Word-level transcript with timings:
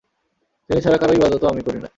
তিনি 0.69 0.79
ছাড়া 0.81 0.97
কারও 0.97 1.13
ইবাদতও 1.13 1.47
আমি 1.47 1.61
করি 1.61 1.79
না। 1.79 1.89